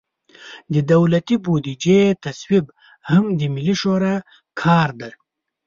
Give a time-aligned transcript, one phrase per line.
[0.73, 2.65] د دولتي بودیجې تصویب
[3.09, 4.15] هم د ملي شورا
[4.61, 5.11] کار دی.